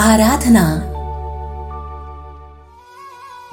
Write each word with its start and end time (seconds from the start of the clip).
आराधना। 0.00 0.62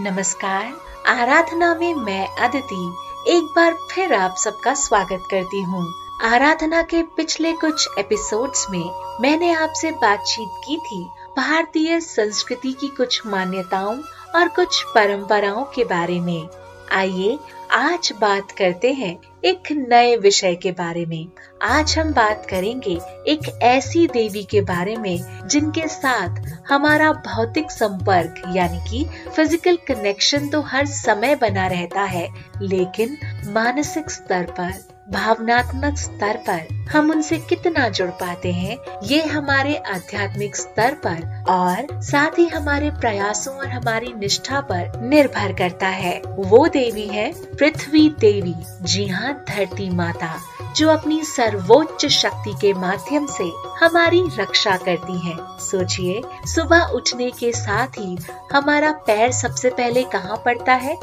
नमस्कार। 0.01 0.73
आराधना 1.08 1.75
में 1.75 1.93
मैं 1.93 2.27
अदिति, 2.27 2.93
एक 3.27 3.43
बार 3.55 3.73
फिर 3.92 4.13
आप 4.13 4.35
सबका 4.37 4.73
स्वागत 4.73 5.27
करती 5.31 5.61
हूँ। 5.61 5.87
आराधना 6.23 6.81
के 6.81 7.03
पिछले 7.03 7.53
कुछ 7.53 7.87
एपिसोड्स 7.97 8.68
में 8.70 9.18
मैंने 9.21 9.54
आपसे 9.54 9.91
बातचीत 9.91 10.49
की 10.68 10.77
थी 10.77 11.04
भारतीय 11.38 12.00
संस्कृति 12.00 12.71
की 12.71 12.88
कुछ 12.88 13.21
मान्यताओं 13.27 13.98
और 14.36 14.48
कुछ 14.48 14.84
परंपराओं 14.95 15.64
के 15.64 15.84
बारे 15.84 16.20
में। 16.20 16.50
आइए 16.92 17.38
आज 17.72 18.12
बात 18.22 18.52
करते 18.52 18.92
हैं 18.94 19.18
एक 19.46 19.72
नए 19.72 20.16
विषय 20.18 20.56
के 20.56 20.72
बारे 20.72 21.06
में। 21.06 21.28
आज 21.62 21.98
हम 21.98 22.12
बात 22.14 22.46
करेंगे 22.50 22.98
एक 23.28 23.50
ऐसी 23.64 24.08
देवी 24.08 24.44
के 24.44 24.62
बारे 24.62 24.96
में, 24.96 25.48
जिनके 25.48 25.88
साथ 25.88 26.42
हमारा 26.70 27.12
भौतिक 27.28 27.72
संपर्क, 27.72 28.42
यानी 28.55 28.80
कि 28.90 29.05
फ़िज़िकल 29.36 29.78
कनेक्शन 29.88 30.50
तो 30.50 30.62
हर 30.62 30.86
समय 30.86 31.36
बना 31.36 31.68
रहता 31.68 32.04
है, 32.04 32.28
लेकिन 32.62 33.17
मानसिक 33.48 34.09
स्तर 34.09 34.52
पर। 34.52 34.97
भावनात्मक 35.09 35.97
स्तर 35.97 36.38
पर 36.49 36.88
हम 36.91 37.11
उनसे 37.11 37.38
कितना 37.39 37.88
जुड़ 37.89 38.09
पाते 38.11 38.52
हैं, 38.52 38.77
ये 39.03 39.21
हमारे 39.23 39.75
आध्यात्मिक 39.75 40.55
स्तर 40.55 40.93
पर 41.05 41.43
और 41.49 42.02
साथ 42.02 42.39
ही 42.39 42.47
हमारे 42.47 42.89
प्रयासों 42.91 43.53
और 43.55 43.67
हमारी 43.67 44.13
निष्ठा 44.17 44.61
पर 44.61 44.99
निर्भर 45.02 45.53
करता 45.53 45.88
है। 45.88 46.21
वो 46.27 46.67
देवी 46.67 47.07
है 47.07 47.31
पृथ्वी 47.55 48.09
देवी, 48.20 48.55
जी 48.81 49.07
हाँ 49.07 49.33
धरती 49.49 49.89
माता, 49.89 50.33
जो 50.75 50.89
अपनी 50.89 51.21
सर्वोच्च 51.23 52.05
शक्ति 52.05 52.53
के 52.61 52.73
माध्यम 52.73 53.25
से 53.27 53.52
हमारी 53.80 54.23
रक्षा 54.39 54.77
करती 54.77 55.19
है। 55.19 55.35
सोचिए, 55.59 56.21
सुबह 56.45 56.83
उठने 56.85 57.30
के 57.31 57.52
साथ 57.52 57.99
ही 57.99 58.17
हमारा 58.53 58.91
पैर 59.08 59.31
सबसे 59.31 59.69
पहले 59.69 60.03
कहाँ 60.03 60.42
पड़ता 60.45 60.73
है? 60.73 60.95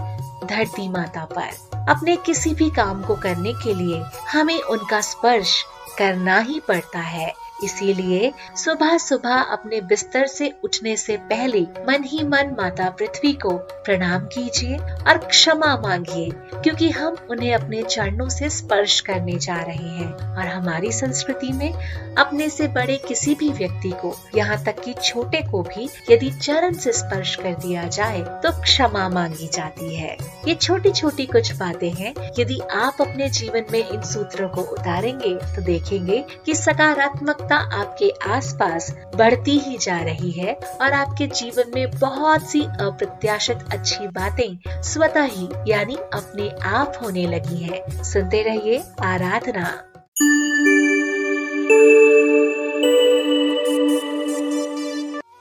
धरती 0.44 0.88
माता 0.88 1.24
पर। 1.38 1.73
अपने 1.88 2.16
किसी 2.16 2.54
भी 2.54 2.70
काम 2.70 3.02
को 3.02 3.14
करने 3.16 3.52
के 3.52 3.74
लिए 3.74 4.02
हमें 4.32 4.60
उनका 4.62 5.00
स्पर्श 5.00 5.64
करना 5.98 6.38
ही 6.38 6.60
पड़ता 6.60 6.98
है। 6.98 7.32
इसीलिए 7.62 8.32
सुबह 8.56 8.96
सुबह 8.98 9.34
अपने 9.34 9.80
बिस्तर 9.80 10.26
से 10.26 10.52
उठने 10.64 10.96
से 10.96 11.16
पहले 11.16 11.60
मन 11.88 12.04
ही 12.04 12.22
मन 12.24 12.54
माता 12.58 12.88
पृथ्वी 12.90 13.32
को 13.32 13.50
प्रणाम 13.84 14.24
कीजिए 14.26 14.76
और 14.76 15.18
क्षमा 15.18 15.76
मांगिए, 15.76 16.30
क्योंकि 16.62 16.90
हम 16.90 17.16
उन्हें 17.30 17.54
अपने 17.54 17.82
चरणों 17.82 18.28
से 18.28 18.48
स्पर्श 18.50 19.00
करने 19.00 19.38
जा 19.38 19.56
रहे 19.56 19.88
हैं। 19.90 20.12
और 20.36 20.46
हमारी 20.46 20.92
संस्कृति 20.92 21.52
में 21.52 21.72
अपने 22.16 22.48
से 22.48 22.68
बड़े 22.68 22.96
किसी 23.08 23.34
भी 23.34 23.48
व्यक्ति 23.48 23.90
को, 24.02 24.14
यहाँ 24.36 24.62
तक 24.64 24.82
कि 24.82 24.94
छोटे 24.94 25.42
को 25.42 25.62
भी, 25.62 25.88
यदि 26.10 26.30
चरण 26.32 26.74
से 26.74 26.92
स्पर्श 26.92 27.34
कर 27.36 27.54
दिया 27.56 27.84
जाए 27.88 28.20
तो 28.42 28.52
क्षमा 28.62 29.08
मांगी 29.08 29.48
जाती 29.48 29.94
है। 29.94 30.16
ये 30.48 30.54
छोटी 30.54 30.92
छोटी 30.92 31.26
कुछ 31.26 31.52
बातें 31.52 31.90
हैं। 31.90 32.14
यदि 32.38 32.60
आप 32.74 33.00
अपने 33.00 33.28
जीवन 33.30 33.64
में 33.72 33.78
इन 33.80 34.02
सूत्रों 34.02 34.48
को 34.48 34.60
उतारेंगे 34.72 35.34
तो 35.56 35.62
देखेंगे 35.62 36.24
कि 36.46 36.54
सकारात्मकता 36.54 37.43
सफलता 37.44 37.56
आपके 37.76 38.10
आसपास 38.26 38.90
बढ़ती 39.16 39.58
ही 39.58 39.76
जा 39.78 39.98
रही 40.00 40.30
है 40.30 40.54
और 40.80 40.92
आपके 40.92 41.26
जीवन 41.30 41.70
में 41.74 41.90
बहुत 41.90 42.50
सी 42.50 42.62
अप्रत्याशित 42.80 43.64
अच्छी 43.72 44.06
बातें 44.08 44.82
स्वतः 44.82 45.24
ही, 45.24 45.48
यानी 45.68 45.96
अपने 46.14 46.48
आप 46.68 46.98
होने 47.02 47.26
लगी 47.26 47.62
हैं। 47.62 48.02
सुनते 48.02 48.42
रहिए 48.42 48.82
आराधना 49.04 49.66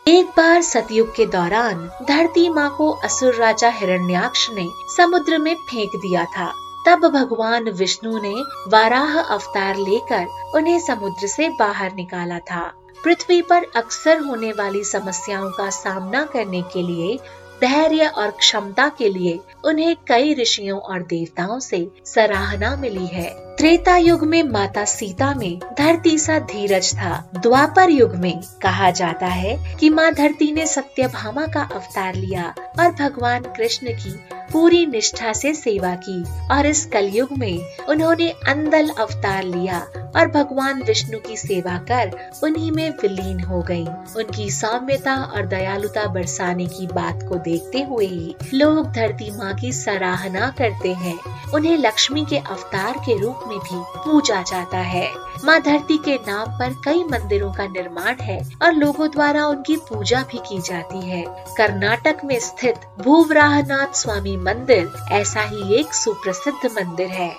एक 0.07 0.27
बार 0.37 0.61
सतयुग 0.61 1.15
के 1.15 1.25
दौरान 1.25 1.87
धरती 2.07 2.49
माँ 2.49 2.69
को 2.77 2.89
असुर 3.03 3.35
राजा 3.35 3.69
हिरण्याक्ष 3.69 4.49
ने 4.51 4.67
समुद्र 4.97 5.37
में 5.37 5.55
फेंक 5.69 5.95
दिया 5.95 6.25
था 6.37 6.51
तब 6.87 6.99
भगवान 6.99 7.69
विष्णु 7.69 8.21
ने 8.21 8.35
वाराह 8.67 9.19
अवतार 9.19 9.77
लेकर 9.77 10.25
उन्हें 10.55 10.79
समुद्र 10.79 11.27
से 11.27 11.49
बाहर 11.49 11.93
निकाला 11.95 12.39
था। 12.39 12.73
पृथ्वी 13.03 13.41
पर 13.41 13.65
अक्सर 13.75 14.19
होने 14.19 14.51
वाली 14.51 14.83
समस्याओं 14.83 15.49
का 15.51 15.69
सामना 15.69 16.23
करने 16.25 16.61
के 16.61 16.81
लिए, 16.81 17.19
धैर्य 17.61 18.05
और 18.07 18.31
क्षमता 18.31 18.87
के 18.89 19.09
लिए 19.09 19.39
उन्हें 19.65 19.95
कई 20.07 20.33
ऋषियों 20.33 20.79
और 20.79 21.01
देवताओं 21.01 21.59
से 21.59 21.91
सराहना 22.05 22.75
मिली 22.75 23.05
है। 23.07 23.55
त्रेता 23.57 23.97
युग 23.97 24.23
में 24.23 24.43
माता 24.43 24.85
सीता 24.85 25.33
में 25.33 25.59
धरती 25.59 26.17
सा 26.17 26.39
धीरज 26.39 26.93
था। 26.93 27.31
द्वापर 27.35 27.89
युग 27.89 28.15
में 28.15 28.41
कहा 28.61 28.91
जाता 28.91 29.25
है 29.25 29.77
कि 29.79 29.89
माँ 29.89 30.11
धरती 30.11 30.51
ने 30.51 30.65
सत्यभामा 30.65 31.47
का 31.47 31.69
अवतार 31.75 32.15
लिया 32.15 32.53
और 32.79 32.91
भगवान 32.91 33.43
कृष्ण 33.43 33.87
की 33.87 34.42
पूरी 34.53 34.85
निष्ठा 34.85 35.33
से 35.33 35.53
सेवा 35.53 35.95
की 35.95 36.23
और 36.51 36.65
इस 36.65 36.85
कलयुग 36.85 37.37
में 37.37 37.85
उन्होंने 37.89 38.29
अंदल 38.29 38.89
अवतार 38.89 39.43
लिया 39.43 39.79
और 40.15 40.27
भगवान 40.27 40.83
विष्णु 40.83 41.19
की 41.19 41.37
सेवा 41.37 41.77
कर 41.91 42.11
उन्हीं 42.43 42.71
में 42.71 42.89
विलीन 42.89 43.39
हो 43.39 43.61
गई 43.61 43.85
उनकी 44.17 44.49
सौम्यता 44.51 45.15
और 45.15 45.45
दयालुता 45.45 46.05
बरसाने 46.05 46.65
की 46.65 46.87
बात 46.87 47.23
को 47.29 47.35
देखते 47.35 47.81
हुए 47.81 48.05
ही 48.05 48.35
लोग 48.53 48.91
धरती 48.91 49.31
माँ 49.31 49.53
की 49.53 49.71
सराहना 49.73 50.49
करते 50.57 50.93
हैं। 50.93 51.17
उन्हें 51.53 51.77
लक्ष्मी 51.77 52.25
के 52.29 52.37
अवतार 52.37 52.97
के 52.97 53.19
रूप 53.19 53.39
में 53.47 53.57
भी 53.57 53.83
पूजा 54.05 54.41
जाता 54.41 54.77
है। 54.77 55.07
माँ 55.45 55.59
धरती 55.61 55.97
के 55.97 56.15
नाम 56.27 56.51
पर 56.59 56.73
कई 56.85 57.03
मंदिरों 57.03 57.51
का 57.53 57.65
निर्माण 57.67 58.19
है 58.21 58.39
और 58.61 58.73
लोगों 58.73 59.09
द्वारा 59.11 59.45
उनकी 59.47 59.75
पूजा 59.75 60.21
भी 60.21 60.37
की 60.37 60.59
जाती 60.61 61.01
है। 61.01 61.23
कर्नाटक 61.57 62.23
में 62.25 62.39
स्थित 62.39 62.85
भूवराहनाथ 62.99 63.93
स्वामी 63.93 64.37
मंदिर 64.37 64.91
ऐसा 65.11 65.41
ही 65.41 65.79
एक 65.79 65.93
सुप्रसिद्ध 65.93 66.71
मंदिर 66.71 67.07
है। 67.07 67.31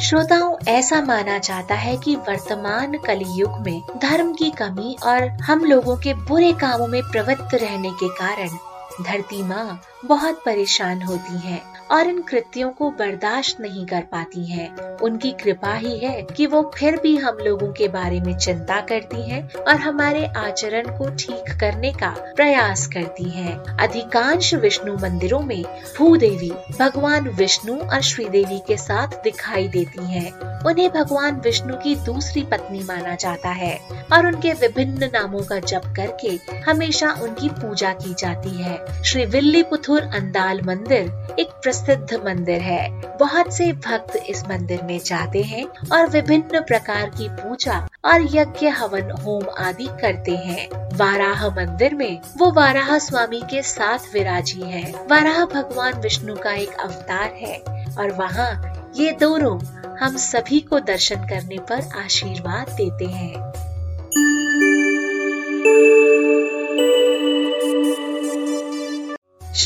श्रोताओं, 0.00 0.56
ऐसा 0.68 1.00
माना 1.00 1.38
जाता 1.38 1.74
है 1.74 1.96
कि 1.96 2.16
वर्तमान 2.16 2.98
कलयुग 2.98 3.58
में 3.58 3.82
धर्म 4.02 4.32
की 4.32 4.50
कमी 4.50 4.96
और 5.02 5.28
हम 5.42 5.64
लोगों 5.64 5.96
के 5.96 6.14
बुरे 6.14 6.52
कामों 6.52 6.86
में 6.86 7.02
प्रवृत्त 7.02 7.54
रहने 7.54 7.90
के 8.02 8.08
कारण 8.08 8.58
धरती 9.04 9.42
माँ 9.42 9.80
बहुत 10.04 10.42
परेशान 10.44 11.02
होती 11.02 11.38
हैं 11.38 11.75
और 11.92 12.06
इन 12.06 12.20
कृत्यों 12.22 12.70
को 12.70 12.90
बर्दाश्त 12.90 13.60
नहीं 13.60 13.84
कर 13.86 14.02
पाती 14.12 14.44
हैं। 14.46 14.68
उनकी 14.96 15.30
कृपा 15.32 15.74
ही 15.74 15.98
है 15.98 16.22
कि 16.36 16.46
वो 16.46 16.62
फिर 16.74 16.96
भी 16.96 17.16
हम 17.16 17.38
लोगों 17.38 17.72
के 17.72 17.88
बारे 17.88 18.20
में 18.20 18.36
चिंता 18.36 18.80
करती 18.80 19.28
हैं 19.30 19.42
और 19.54 19.76
हमारे 19.76 20.24
आचरण 20.26 20.86
को 20.98 21.10
ठीक 21.10 21.52
करने 21.60 21.92
का 21.92 22.14
प्रयास 22.36 22.86
करती 22.86 23.28
हैं। 23.30 23.56
अधिकांश 23.78 24.54
विष्णु 24.54 24.96
मंदिरों 24.96 25.40
में 25.40 25.62
भूदेवी 25.98 26.50
भगवान 26.80 27.28
विष्णु 27.28 27.78
और 27.78 28.00
श्रीदेवी 28.00 28.58
के 28.58 28.76
साथ 28.76 29.22
दिखाई 29.24 29.68
देती 29.68 30.04
हैं। 30.04 30.30
उन्हें 30.64 30.88
भगवान 30.90 31.40
विष्णु 31.40 31.76
की 31.76 31.94
दूसरी 31.96 32.42
पत्नी 32.42 32.80
माना 32.80 33.14
जाता 33.14 33.50
है 33.50 33.76
और 34.12 34.26
उनके 34.26 34.52
विभिन्न 34.52 35.10
नामों 35.14 35.40
का 35.40 35.58
जप 35.58 35.82
करके 35.96 36.28
हमेशा 36.60 37.12
उनकी 37.22 37.48
पूजा 37.50 37.92
की 37.92 38.14
जाती 38.14 38.50
है 38.50 39.02
श्री 39.02 39.24
विल्ली 39.26 39.62
पुथुर 39.62 40.02
अंदाल 40.14 40.60
मंदिर 40.62 41.10
एक 41.38 41.48
प्रसिद्ध 41.62 42.14
मंदिर 42.26 42.60
है। 42.60 42.88
बहुत 43.18 43.52
से 43.54 43.72
भक्त 43.72 44.16
इस 44.16 44.42
मंदिर 44.48 44.82
में 44.82 44.98
जाते 44.98 45.42
हैं 45.42 45.64
और 45.92 46.08
विभिन्न 46.08 46.60
प्रकार 46.60 47.10
की 47.10 47.28
पूजा 47.28 47.78
और 48.04 48.22
यज्ञ, 48.36 48.68
हवन, 48.68 49.10
होम 49.24 49.44
आदि 49.58 49.88
करते 50.00 50.36
हैं। 50.36 50.68
वाराह 50.96 51.48
मंदिर 51.50 51.94
में 51.94 52.20
वो 52.38 52.50
वाराह 52.52 52.98
स्वामी 52.98 53.40
के 53.50 53.62
साथ 53.62 54.12
विराजी 54.14 54.62
है। 54.62 54.92
वाराह 55.10 55.44
भगवान 55.44 56.00
विष्णु 56.00 56.36
का 56.36 56.52
एक 56.52 56.74
अवतार 56.74 57.34
है 57.34 57.56
और 57.98 58.12
वहाँ 58.12 58.50
ये 58.96 59.12
दोनों 59.12 59.58
हम 59.96 60.16
सभी 60.16 60.60
को 60.60 60.80
दर्शन 60.80 61.16
करने 61.16 61.58
पर 61.58 61.88
आशीर्वाद 61.96 62.70
देते 62.70 63.04
हैं। 63.04 63.65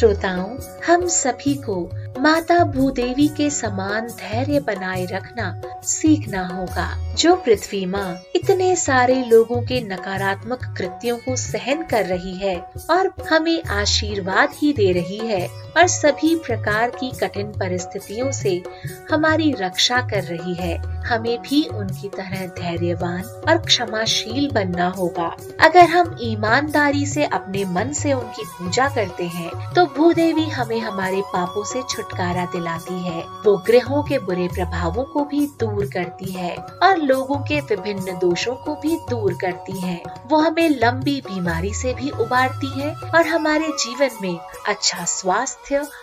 श्रोताओं, 0.00 0.56
हम 0.86 1.06
सभी 1.06 1.54
को 1.54 1.90
माता 2.20 2.64
भूदेवी 2.64 3.28
के 3.28 3.50
समान 3.50 4.06
धैर्य 4.08 4.60
बनाए 4.60 5.04
रखना 5.04 5.62
सीखना 5.82 6.46
होगा। 6.46 7.14
जो 7.14 7.36
पृथ्वी 7.36 7.86
माँ 7.86 8.22
इतने 8.36 8.76
सारे 8.76 9.24
लोगों 9.24 9.62
के 9.62 9.80
नकारात्मक 9.80 10.74
कृत्यों 10.78 11.16
को 11.16 11.36
सहन 11.36 11.82
कर 11.82 12.06
रही 12.06 12.34
है 12.34 12.56
और 12.90 13.12
हमें 13.30 13.62
आशीर्वाद 13.62 14.48
ही 14.54 14.72
दे 14.72 14.92
रही 14.92 15.18
है 15.18 15.48
और 15.76 15.86
सभी 15.88 16.34
प्रकार 16.36 16.90
की 16.90 17.10
कठिन 17.20 17.52
परिस्थितियों 17.58 18.30
से 18.32 18.62
हमारी 19.10 19.52
रक्षा 19.60 20.00
कर 20.10 20.22
रही 20.24 20.54
है। 20.54 20.76
हमें 21.02 21.38
भी 21.42 21.62
उनकी 21.70 22.08
तरह 22.08 22.46
धैर्यवान 22.58 23.22
और 23.22 23.58
क्षमाशील 23.58 24.50
बनना 24.50 24.88
होगा। 24.88 25.26
अगर 25.60 25.88
हम 25.88 26.16
ईमानदारी 26.22 27.06
से 27.06 27.24
अपने 27.26 27.64
मन 27.66 27.92
से 27.92 28.12
उनकी 28.12 28.44
पूजा 28.48 28.88
करते 28.94 29.24
हैं 29.28 29.50
तो 29.74 29.84
भूदेवी 29.96 30.48
हमें 30.50 30.78
हमारे 30.80 31.22
पापों 31.32 31.64
से 31.64 31.82
छुटकारा 31.90 32.44
दिलाती 32.52 32.98
है। 33.00 33.22
वो 33.44 33.56
ग्रहों 33.66 34.02
के 34.02 34.18
बुरे 34.20 34.48
प्रभावों 34.48 35.04
को 35.04 35.24
भी 35.24 35.46
दूर 35.60 35.86
करती 35.94 36.32
है 36.32 36.54
और 36.56 36.96
लोगों 36.98 37.38
के 37.48 37.60
विभिन्न 37.70 38.18
दोषों 38.18 38.54
को 38.56 38.74
भी 38.74 38.96
दूर 39.10 39.34
करती 39.40 39.78
है। 39.80 40.00
वो 40.26 40.38
हमें 40.38 40.68
लंबी 40.72 41.20
बीमारी 41.22 41.72
से 41.74 41.94
भी 41.94 42.10
उबारती 42.20 42.80
है 42.80 42.94
और 42.94 43.26
हमारे 43.26 43.68
जीवन 43.78 44.18
में 44.22 44.38
अच्छा 44.68 45.04
स्वास्थ्य 45.06 45.58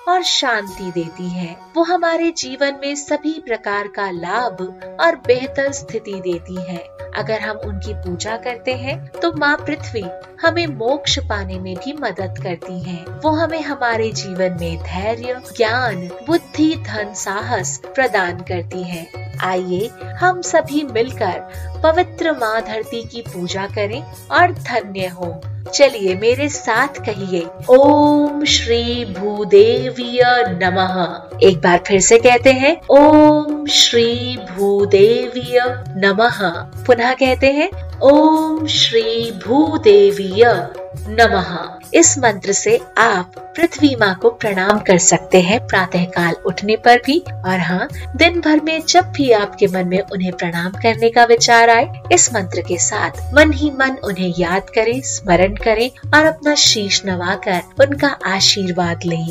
और 0.08 0.24
शांति 0.24 0.92
देती 0.92 1.30
है 1.30 1.56
वो 1.76 1.84
हमारे 1.84 2.32
जीवन 2.32 2.80
में 2.82 2.96
सभी 2.96 3.44
प्रकार 3.46 3.88
का 3.88 4.12
लाभ 4.12 4.62
और 5.02 5.16
बेहतर 5.16 5.72
स्थिति 5.72 6.14
देती 6.14 6.56
है 6.56 6.98
अगर 7.16 7.40
हम 7.40 7.58
उनकी 7.58 7.94
पूजा 7.94 8.38
करते 8.38 8.74
हैं 8.74 9.08
तो 9.08 9.34
माँ 9.34 9.58
पृथ्वी 9.58 10.04
हमें 10.42 10.68
मोक्ष 10.68 11.20
पाने 11.20 11.60
में 11.60 11.76
भी 11.76 11.94
मदद 11.94 12.36
करती 12.44 12.80
हैं। 12.80 13.06
वो 13.06 13.30
हमें 13.30 13.62
हमारे 13.62 14.12
जीवन 14.12 14.58
में 14.62 14.78
धैर्य, 14.78 15.42
ज्ञान, 15.58 16.08
बुद्धि, 16.28 16.76
धन, 16.76 17.14
साहस 17.14 17.82
प्रदान 17.96 18.40
करती 18.40 18.84
हैं। 18.84 19.38
आइए, 19.38 19.90
हम 20.04 20.42
सभी 20.42 20.84
मिलकर 20.84 21.77
पवित्र 21.84 22.32
माँ 22.32 22.62
धरती 22.62 23.04
की 23.04 23.22
पूजा 23.22 23.68
करें 23.68 24.04
और 24.32 24.52
धन्य 24.52 25.08
हो। 25.08 25.42
चलिए 25.74 26.16
मेरे 26.16 26.50
साथ 26.50 26.88
कहिए, 26.88 27.48
ओम 27.70 28.46
श्री 28.46 29.06
भूदेवीय 29.06 30.22
नमः। 30.64 31.22
एक 31.44 31.58
बार 31.58 31.84
फिर 31.88 32.00
से 32.02 32.18
कहते 32.18 32.52
हैं, 32.52 32.82
ओम 32.90 33.66
श्री 33.66 34.38
भूदेवीय 34.38 35.60
नमः। 35.98 36.50
पुनः 36.86 37.14
कहते 37.14 37.48
हैं, 37.48 38.00
ओम 38.00 38.68
श्री 38.68 39.32
भूदेवीय। 39.32 40.68
नमः। 41.10 41.58
इस 41.94 42.18
मंत्र 42.18 42.54
से 42.54 42.80
आप 42.98 43.36
पृथ्वी 43.56 43.96
माँ 43.96 44.14
को 44.16 44.30
प्रणाम 44.32 44.80
कर 44.80 44.98
सकते 44.98 45.42
हैं। 45.42 45.60
प्रातः 45.68 46.04
काल 46.06 46.36
उठने 46.46 46.76
पर 46.76 47.02
भी 47.06 47.18
और 47.46 47.60
हाँ 47.60 47.88
दिन 48.16 48.40
भर 48.42 48.62
में 48.64 48.82
जब 48.88 49.12
भी 49.12 49.32
आपके 49.32 49.68
मन 49.68 49.88
में 49.88 50.00
उन्हें 50.00 50.32
प्रणाम 50.32 50.72
करने 50.72 51.10
का 51.10 51.24
विचार 51.26 51.70
आए, 51.70 51.88
इस 52.12 52.34
मंत्र 52.34 52.62
के 52.62 52.78
साथ 52.78 53.34
मन 53.34 53.54
ही 53.54 53.72
मन 53.72 53.98
उन्हें 54.04 54.34
याद 54.40 54.70
करें, 54.70 55.02
स्मरण 55.02 55.56
करें 55.56 55.90
और 56.18 56.26
अपना 56.26 56.56
शीश 56.56 57.02
नवाकर 57.06 57.62
उनका 57.82 58.08
आशीर्वाद 58.08 59.06
लें। 59.06 59.28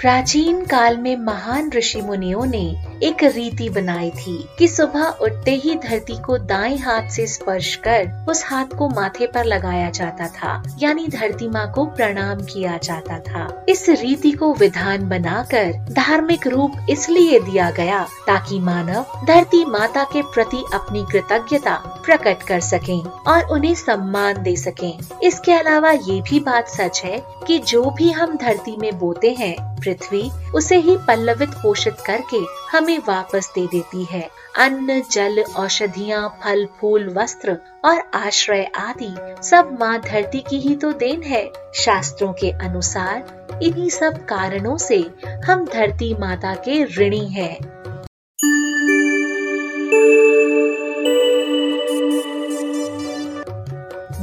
प्राचीन 0.00 0.64
काल 0.64 0.96
में 0.96 1.16
महान 1.16 1.70
ऋषि 1.72 2.00
मुनियों 2.00 2.44
ने 2.46 2.87
एक 3.02 3.22
रीति 3.24 3.68
बनाई 3.70 4.10
थी 4.10 4.36
कि 4.58 4.68
सुबह 4.68 5.06
उठते 5.22 5.50
ही 5.54 5.74
धरती 5.74 6.16
को 6.22 6.38
दाएँ 6.38 6.76
हाथ 6.78 7.08
से 7.08 7.26
स्पर्श 7.26 7.74
कर 7.76 8.26
उस 8.28 8.42
हाथ 8.46 8.76
को 8.78 8.88
माथे 8.88 9.26
पर 9.26 9.44
लगाया 9.44 9.90
जाता 9.90 10.26
था, 10.28 10.62
यानी 10.78 11.06
धरती 11.08 11.48
माँ 11.48 11.70
को 11.72 11.84
प्रणाम 11.86 12.40
किया 12.42 12.76
जाता 12.76 13.18
था 13.18 13.64
इस 13.68 13.88
रीति 13.88 14.32
को 14.32 14.52
विधान 14.54 15.08
बनाकर 15.08 15.72
धार्मिक 15.92 16.46
रूप 16.46 16.72
इसलिए 16.90 17.40
दिया 17.40 17.70
गया 17.70 18.02
ताकि 18.26 18.58
मानव 18.58 19.26
धरती 19.26 19.64
माता 19.64 20.04
के 20.04 20.22
प्रति 20.22 20.64
अपनी 20.74 21.04
कृतज्ञता 21.12 21.76
प्रकट 22.04 22.42
कर 22.42 22.60
सकें 22.60 23.00
और 23.00 23.44
उन्हें 23.44 23.74
सम्मान 23.74 24.42
दे 24.42 24.56
सकें। 24.56 24.98
इसके 25.22 25.52
अलावा 25.52 25.90
ये 25.90 26.20
भी 26.20 26.40
बात 26.40 26.68
सच 26.68 27.02
है 27.04 27.22
कि 27.46 27.58
जो 27.58 27.90
भी 27.90 28.10
हम 28.10 28.36
धरती 28.36 28.76
में 28.76 28.98
बोते 28.98 29.30
हैं 29.30 29.67
पृथ्वी 29.78 30.30
उसे 30.54 30.76
ही 30.78 30.96
पल्लवित 31.06 31.54
पोषित 31.62 31.96
करके 32.06 32.44
हमें 32.72 32.98
वापस 32.98 33.50
दे 33.54 33.66
देती 33.66 34.04
है 34.04 34.28
अन्न, 34.58 35.00
जल, 35.10 35.42
औषधियाँ, 35.56 36.28
फल, 36.42 36.66
फूल, 36.80 37.08
वस्त्र 37.08 37.56
और 37.84 38.02
आश्रय 38.14 38.64
आदि 38.76 39.14
सब 39.42 39.76
माँ 39.80 39.98
धरती 40.00 40.40
की 40.40 40.58
ही 40.58 40.74
तो 40.76 40.92
देन 40.92 41.22
है 41.22 41.50
शास्त्रों 41.74 42.32
के 42.32 42.50
अनुसार 42.66 43.60
इन्हीं 43.62 43.90
सब 43.90 44.24
कारणों 44.26 44.76
से 44.78 44.98
हम 45.46 45.64
धरती 45.64 46.14
माता 46.14 46.54
के 46.64 46.82
ऋणी 46.98 47.26
हैं। 47.28 47.56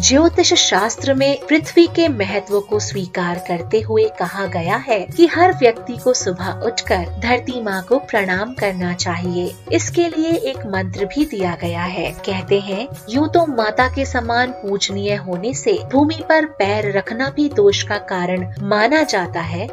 ज्योतिष 0.06 0.54
शास्त्र 0.54 1.14
में 1.14 1.46
पृथ्वी 1.50 1.86
के 1.88 2.08
महत्व 2.08 2.60
को 2.62 2.80
स्वीकार 2.80 3.38
करते 3.48 3.80
हुए 3.82 4.04
कहा 4.20 4.46
गया 4.46 4.76
है 4.78 5.00
कि 5.08 5.28
हर 5.28 5.54
व्यक्ति 5.54 5.96
को 5.98 6.14
सुबह 6.14 6.62
उठकर 6.66 7.06
धरती 7.22 7.62
माँ 7.62 7.82
को 7.84 7.98
प्रणाम 8.02 8.54
करना 8.54 8.94
चाहिए। 8.94 9.56
इसके 9.72 10.08
लिए 10.10 10.32
एक 10.50 10.58
मंत्र 10.66 11.06
भी 11.06 11.26
दिया 11.26 11.56
गया 11.62 11.84
है। 11.84 12.12
कहते 12.26 12.60
हैं, 12.60 12.88
यूँ 13.10 13.28
तो 13.30 13.46
माता 13.48 13.88
के 13.88 14.06
समान 14.06 14.52
पूजनीय 14.62 15.16
होने 15.16 15.54
से 15.54 15.78
भूमि 15.92 16.20
पर 16.30 16.46
पैर 16.60 16.92
रखना 16.98 17.30
भी 17.30 17.48
दोष 17.50 17.82
का 17.84 17.98
कारण 18.10 18.46
माना 18.64 19.02
जाता 19.06 19.42
है, 19.42 19.68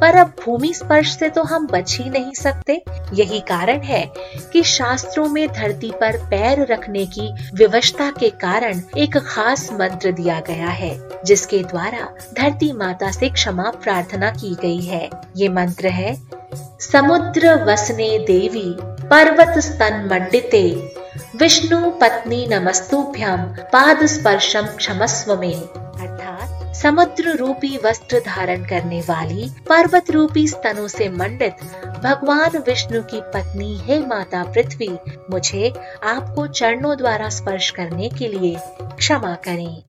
पर 0.00 0.16
अब 0.16 0.32
भूमि 0.44 0.72
स्पर्श 0.74 1.16
से 1.18 1.28
तो 1.28 1.42
हम 1.44 1.66
बच 1.66 1.96
ही 1.98 2.08
नहीं 2.10 2.32
सकते। 2.34 2.80
यही 3.14 3.40
कारण 3.48 3.80
है 3.82 4.04
कि 4.52 4.62
शास्त्रों 4.66 5.28
में 5.28 5.46
धरती 5.48 5.90
पर 5.90 6.16
पैर 6.30 6.66
रखने 6.72 7.06
की 7.08 7.32
व्यवस्था 7.54 8.10
के 8.10 8.30
कारण 8.38 8.82
एक 8.96 9.18
खास 9.26 9.68
मंत्र 9.78 10.12
दिया 10.12 10.40
गया 10.40 10.68
है, 10.68 10.90
जिसके 11.24 11.62
द्वारा 11.62 12.08
धरती 12.34 12.72
माता 12.72 13.10
से 13.10 13.28
क्षमा 13.28 13.70
प्रार्थना 13.82 14.30
की 14.30 14.54
गई 14.54 14.80
है। 14.80 15.08
ये 15.36 15.48
मंत्र 15.48 15.88
है, 15.88 16.14
समुद्र 16.80 17.54
वसने 17.64 18.18
देवी, 18.18 18.76
पर्वत 18.80 19.58
स्तन 19.58 20.08
मंडिते, 20.12 20.62
विष्णु 21.36 21.90
पत्नी 21.90 22.46
नमस्तुभ्यम 22.46 23.42
पाद 23.72 24.06
स्पर्शम 24.06 24.66
क्षमस्व 24.66 25.36
में। 25.40 25.54
अर्थात 25.54 26.57
समुद्र 26.82 27.32
रूपी 27.36 27.76
वस्त्र 27.84 28.18
धारण 28.26 28.64
करने 28.64 29.00
वाली 29.00 29.48
पर्वत 29.68 30.10
रूपी 30.10 30.46
स्तनों 30.48 30.86
से 30.88 31.08
मंडित 31.08 31.62
भगवान 32.04 32.58
विष्णु 32.58 33.02
की 33.02 33.20
पत्नी 33.24 33.76
है 33.78 33.98
माता 34.06 34.44
पृथ्वी, 34.44 34.88
मुझे 35.30 35.72
आपको 36.04 36.46
चरणों 36.46 36.96
द्वारा 36.96 37.28
स्पर्श 37.28 37.70
करने 37.70 38.08
के 38.08 38.28
लिए 38.28 38.56
क्षमा 38.82 39.34
करें। 39.48 39.82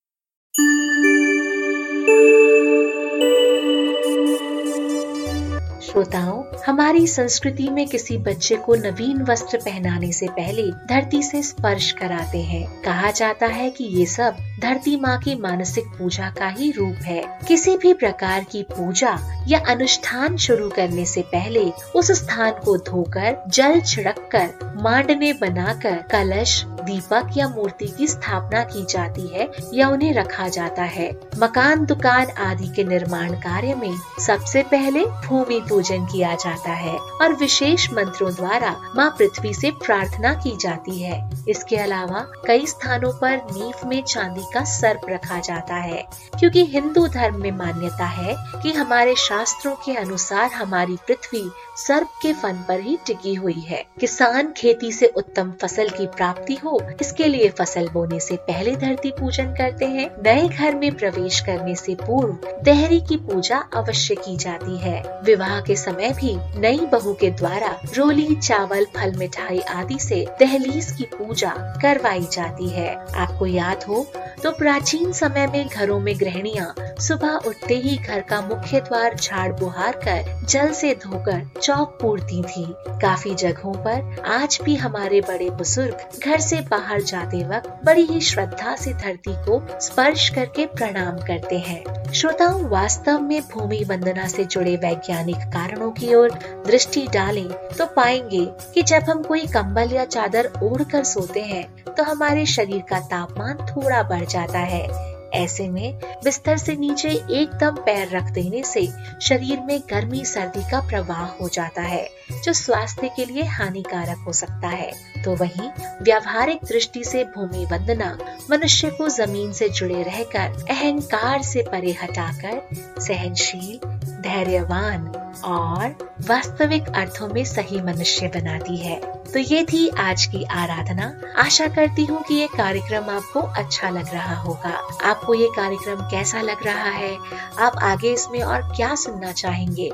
श्रोताओं, 5.91 6.44
हमारी 6.68 7.07
संस्कृति 7.07 7.69
में 7.69 7.88
किसी 7.88 8.18
बच्चे 8.18 8.56
को 8.56 8.75
नवीन 8.75 9.21
वस्त्र 9.21 9.57
पहनाने 9.57 10.12
से 10.12 10.27
पहले 10.27 10.71
धरती 10.71 11.24
से 11.24 11.44
स्पर्श 11.44 11.91
कराते 11.91 12.41
हैं। 12.41 12.81
कहा 12.81 13.12
जाता 13.12 13.45
है 13.45 13.69
कि 13.69 13.83
ये 13.83 14.06
सब 14.06 14.36
धरती 14.62 14.95
माँ 15.00 15.18
की 15.18 15.36
मानसिक 15.36 15.86
पूजा 15.86 16.30
का 16.30 16.47
ही 16.47 16.71
रूप 16.71 16.95
है। 16.95 17.39
किसी 17.47 17.77
भी 17.77 17.94
प्रकार 17.94 18.44
की 18.44 18.63
पूजा 18.63 19.18
या 19.47 19.59
अनुष्ठान 19.59 20.38
शुरू 20.38 20.69
करने 20.69 21.06
से 21.06 21.21
पहले 21.21 21.71
उस 21.96 22.12
स्थान 22.12 22.51
को 22.51 22.77
धोकर, 22.77 23.43
जल 23.48 23.81
छिड़क 23.81 24.29
कर 24.36 24.77
मांडने 24.81 25.34
बनाकर 25.34 25.96
कलश, 26.12 26.63
दीपक 26.65 27.29
या 27.38 27.48
मूर्ति 27.48 27.88
की 27.88 28.08
स्थापना 28.08 28.63
की 28.63 28.86
जाती 28.89 29.27
है 29.27 29.50
या 29.74 29.89
उन्हें 29.89 30.13
रखा 30.13 30.48
जाता 30.48 30.84
है। 30.84 31.12
मकान, 31.39 31.86
दुकान 31.86 32.25
आदि 32.25 32.67
के 32.67 32.84
निर्माण 32.84 33.34
कार्य 33.34 33.75
में 33.75 33.96
सबसे 34.19 34.63
पहले 34.63 35.05
भूमि 35.05 35.60
पूजन 35.79 36.05
किया 36.05 36.33
जाता 36.36 36.71
है 36.74 36.98
और 37.21 37.33
विशेष 37.36 37.88
मंत्रों 37.93 38.33
द्वारा 38.36 38.75
माँ 38.95 39.09
पृथ्वी 39.09 39.53
से 39.53 39.69
प्रार्थना 39.77 40.33
की 40.36 40.55
जाती 40.57 40.98
है। 41.01 41.17
इसके 41.50 41.75
अलावा 41.77 42.19
कई 42.48 42.65
स्थानों 42.65 43.12
पर 43.13 43.36
नींव 43.51 43.88
में 43.89 44.01
चांदी 44.03 44.41
का 44.53 44.63
सर्प 44.63 45.01
रखा 45.09 45.39
जाता 45.39 45.75
है, 45.75 46.01
क्योंकि 46.39 46.65
हिंदू 46.65 47.07
धर्म 47.07 47.41
में 47.41 47.51
मान्यता 47.51 48.05
है 48.07 48.36
कि 48.63 48.71
हमारे 48.74 49.15
शास्त्रों 49.17 49.74
के 49.75 49.95
अनुसार 49.95 50.51
हमारी 50.53 50.98
पृथ्वी 51.07 51.43
सर्प 51.77 52.19
के 52.21 52.33
फन 52.33 52.63
पर 52.67 52.79
ही 52.79 52.98
टिकी 53.07 53.33
हुई 53.36 53.59
है। 53.62 53.83
किसान 54.00 54.51
खेती 54.57 54.91
से 54.91 55.07
उत्तम 55.17 55.51
फ़सल 55.62 55.89
की 55.89 56.07
प्राप्ति 56.09 56.55
हो, 56.55 56.79
इसके 57.01 57.27
लिए 57.27 57.50
फ़सल 57.59 57.88
बोने 57.89 58.19
से 58.19 58.36
पहले 58.48 58.75
धरती 58.75 59.12
पूजन 59.19 59.53
करते 59.55 59.86
हैं। 59.88 60.09
नए 60.24 60.48
घर 60.48 60.75
में 60.75 60.91
प्रवेश 60.93 61.39
करने 61.39 61.75
से 61.75 61.95
पूर्व 61.98 62.48
देहरी 62.63 63.01
की 63.01 63.17
पूजा 63.25 63.63
अवश्य 63.75 64.15
की 64.17 64.36
जाती 64.38 64.77
है। 64.77 65.01
विवाह 65.24 65.59
के 65.69 65.75
समय 65.75 66.13
भी 66.13 66.35
नई 66.59 66.79
बहू 66.91 67.13
के 67.13 67.29
द्वारा 67.31 67.69
रोली, 67.97 68.35
चावल, 68.35 68.85
फल, 68.95 69.15
मिठाई 69.17 69.59
आदि 69.59 69.99
से 69.99 70.25
दहलीज 70.39 70.91
की 70.91 71.03
पूजा 71.17 71.51
करवाई 71.81 72.27
जाती 72.31 72.69
है। 72.69 72.89
आपको 73.15 73.45
याद 73.45 73.83
हो 73.83 74.05
तो 74.43 74.51
प्राचीन 74.51 75.12
समय 75.12 75.48
में 75.48 75.67
घरों 75.67 76.00
में 76.00 76.13
गृहिणियाँ 76.19 76.74
सुबह 77.00 77.48
उठते 77.48 77.75
ही 77.75 77.96
घर 77.98 78.19
का 78.19 78.39
मुख्य 78.41 78.79
द्वार 78.79 79.15
झाड़ 79.15 79.51
बुहार 79.53 79.96
कर 80.05 80.46
जल 80.46 80.72
से 80.74 80.93
धोकर 80.96 81.41
चौक 81.62 81.98
पूरती 82.01 82.41
थी। 82.41 82.65
काफ़ी 83.01 83.34
जगहों 83.36 83.74
पर 83.75 84.24
आज 84.27 84.60
भी 84.63 84.75
हमारे 84.75 85.22
बड़े 85.22 85.50
बुज़ुर्ग 85.50 86.25
घर 86.25 86.39
से 86.39 86.62
बाहर 86.62 87.01
जाते 87.01 87.43
वक्त 87.48 87.69
बड़ी 87.86 88.05
ही 88.05 88.22
श्रद्धा 88.22 88.75
से 88.75 88.93
धरती 88.93 89.34
को 89.46 89.62
स्पर्श 89.79 90.29
करके 90.29 90.65
प्रणाम 90.67 91.17
करते 91.17 91.58
हैं। 91.60 92.12
श्रोताओं, 92.12 92.63
वास्तव 92.69 93.19
में 93.19 93.41
भूमि 93.51 93.84
वंदना 93.89 94.27
से 94.27 94.46
जुड़े 94.46 94.75
वैज्ञानिक 94.75 95.43
कारणों 95.53 95.91
की 95.91 96.13
ओर 96.15 96.31
दृष्टि 96.67 97.05
डालें 97.13 97.48
तो 97.77 97.86
पाएँगे 97.86 98.46
कि 98.74 98.81
जब 98.84 99.10
हम 99.10 99.24
कोई 99.24 99.46
कंबल 99.48 99.93
या 99.93 100.05
चादर 100.05 100.51
ओढ़ 100.63 100.84
कर 100.84 101.03
सोते 101.03 101.41
हैं 101.41 101.67
तो 102.00 102.03
हमारे 102.03 102.46
शरीर 102.46 102.82
का 102.89 103.00
तापमान 103.00 103.58
थोड़ा 103.68 104.03
बढ़ 104.03 104.25
जाता 104.25 104.60
है। 104.60 104.88
ऐसे 105.34 105.68
में 105.70 106.00
बिस्तर 106.24 106.58
से 106.58 106.75
नीचे 106.75 107.10
एकदम 107.10 107.75
पैर 107.75 108.10
रख 108.10 108.29
देने 108.32 108.63
से 108.63 108.88
शरीर 109.22 109.60
में 109.60 109.79
गर्मी, 109.79 110.24
सर्दी 110.25 110.62
का 110.72 110.79
प्रवाह 110.88 111.25
हो 111.41 111.50
जाता 111.50 111.82
है, 111.82 112.10
जो 112.44 112.53
स्वास्थ्य 112.53 113.10
के 113.15 113.25
लिए 113.25 113.44
हानिकारक 113.44 114.24
हो 114.27 114.34
सकता 114.34 114.68
है। 114.68 114.91
तो 115.24 115.36
वहीं 115.36 115.70
व्यावहारिक 116.01 116.60
दृष्टि 116.65 117.03
से 117.03 117.24
भूमि 117.24 117.65
वंदना 117.65 118.18
मनुष्य 118.51 118.89
को 118.89 119.10
ज़मीन 119.10 119.51
से 119.53 119.70
जुड़े 119.70 120.03
रहकर 120.03 120.65
अहंकार 120.70 121.41
से 121.41 121.62
परे 121.62 121.91
हटाकर 121.91 122.62
सहनशील 123.01 123.88
धैर्यवान 124.21 125.07
और 125.45 126.09
वास्तविक 126.29 126.88
अर्थों 126.95 127.27
में 127.27 127.43
सही 127.45 127.81
मनुष्य 127.81 128.27
बनाती 128.27 128.77
है। 128.77 128.99
तो 129.33 129.39
ये 129.39 129.63
थी 129.63 129.88
आज 129.99 130.25
की 130.25 130.43
आराधना। 130.43 131.11
आशा 131.38 131.67
करती 131.67 132.05
हूँ 132.05 132.21
कि 132.23 132.35
ये 132.35 132.47
कार्यक्रम 132.47 133.09
आपको 133.09 133.39
अच्छा 133.39 133.89
लग 133.89 134.13
रहा 134.13 134.35
होगा। 134.35 134.69
आपको 135.09 135.33
ये 135.33 135.47
कार्यक्रम 135.55 136.01
कैसा 136.11 136.41
लग 136.41 136.65
रहा 136.65 136.89
है? 136.89 137.15
आप 137.59 137.77
आगे 137.83 138.13
इसमें 138.13 138.41
और 138.41 138.61
क्या 138.75 138.93
सुनना 138.95 139.31
चाहेंगे? 139.31 139.91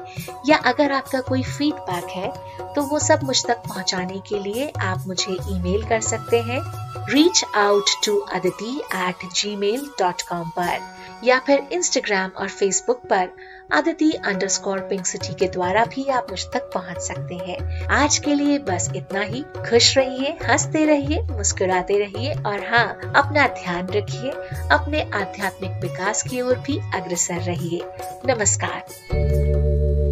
या 0.48 0.58
अगर 0.66 0.92
आपका 0.92 1.22
कोई 1.22 1.44
फीडबैक 1.44 2.10
है 2.10 2.34
तो 2.76 2.82
वो 2.82 3.00
सब 3.00 3.24
मुझ 3.24 3.46
तक 3.46 3.58
पहुँचाने 3.70 4.20
के 4.30 4.40
लिए 4.40 4.72
आप 4.82 5.04
मुझे 5.08 5.38
ईमेल 5.50 5.84
कर 5.84 6.02
सकते 6.02 6.42
हैं। 6.42 6.62
Reach 7.10 7.44
out 7.56 7.90
to 8.06 8.18
Aditi 8.34 8.80
at 8.96 9.30
gmail 9.56 9.90
dot 10.00 10.22
com 10.22 10.50
पर 10.50 10.80
या 11.24 11.40
फिर 11.40 11.68
इंस्टाग्राम 11.72 12.32
और 12.38 12.48
फेसबुक 12.50 13.02
पर 13.10 13.30
Aditi 13.74 14.12
under 14.12 14.48
score 14.48 14.80
pink 14.80 15.06
city 15.06 15.34
के 15.34 15.48
द्वारा 15.48 15.86
भी 15.86 16.08
आप 16.08 16.28
मुझ 16.32 16.46
तक 16.54 16.70
पहुँच 16.74 17.02
सकते 17.02 17.36
हैं। 17.36 17.86
आज 17.88 18.18
के 18.18 18.34
लिए 18.34 18.58
बस 18.60 18.90
इतना 18.96 19.22
ही। 19.22 19.42
खुश 19.42 19.98
रहिए, 19.98 20.38
हँसते 20.46 20.86
रहिए, 20.86 21.22
मुस्कुराते 21.22 22.00
रहिए 22.00 22.34
और 22.34 22.60
हाँ 22.60 23.14
अपना 23.16 23.48
ध्यान 23.48 23.88
रखिए, 23.88 24.32
अपने 24.72 25.02
आध्यात्मिक 25.02 25.72
विकास 25.72 26.24
की 26.24 26.42
ओर 26.42 26.56
भी 26.56 26.78
अग्रसर 26.78 27.42
रहिए। 27.42 27.82
नमस्कार। 28.28 28.86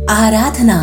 आराधना 0.10 0.80